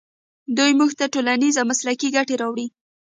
دوی 0.57 0.71
موږ 0.79 0.91
ته 0.99 1.05
ټولنیزې 1.13 1.59
او 1.61 1.69
مسلکي 1.71 2.07
ګټې 2.15 2.35
راوړي. 2.41 2.65